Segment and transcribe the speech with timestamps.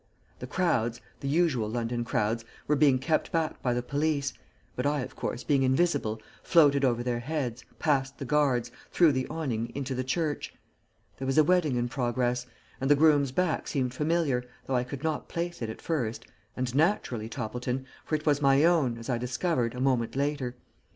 [0.39, 4.33] The crowds, the usual London crowds, were being kept back by the police,
[4.75, 9.27] but I, of course, being invisible, floated over their heads, past the guards, through the
[9.27, 10.55] awning into the church.
[11.19, 12.47] There was a wedding in progress,
[12.81, 16.25] and the groom's back seemed familiar, though I could not place it at first,
[16.57, 20.55] and naturally, Toppleton, for it was my own, as I discovered, a moment later.